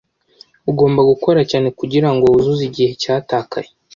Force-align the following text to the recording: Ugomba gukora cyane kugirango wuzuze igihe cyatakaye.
Ugomba 0.69 1.01
gukora 1.11 1.39
cyane 1.51 1.67
kugirango 1.79 2.23
wuzuze 2.31 2.63
igihe 2.69 2.91
cyatakaye. 3.01 3.69